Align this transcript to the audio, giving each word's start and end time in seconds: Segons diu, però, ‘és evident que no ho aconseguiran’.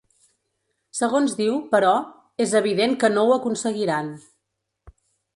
Segons 0.99 1.35
diu, 1.41 1.59
però, 1.75 1.91
‘és 2.45 2.53
evident 2.59 2.95
que 3.03 3.11
no 3.17 3.25
ho 3.27 3.35
aconseguiran’. 3.35 4.09